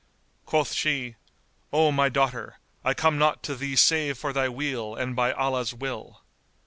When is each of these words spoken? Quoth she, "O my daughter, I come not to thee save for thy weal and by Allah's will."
Quoth 0.47 0.73
she, 0.73 1.15
"O 1.71 1.91
my 1.91 2.09
daughter, 2.09 2.57
I 2.83 2.95
come 2.95 3.19
not 3.19 3.43
to 3.43 3.55
thee 3.55 3.75
save 3.75 4.17
for 4.17 4.33
thy 4.33 4.49
weal 4.49 4.95
and 4.95 5.15
by 5.15 5.31
Allah's 5.31 5.75
will." 5.75 6.23